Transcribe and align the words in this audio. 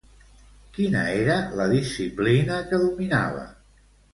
Quina 0.77 1.03
era 1.17 1.35
la 1.61 1.67
disciplina 1.75 2.59
que 2.73 2.81
dominava? 2.87 3.45